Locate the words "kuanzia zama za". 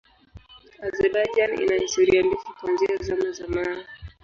2.59-3.47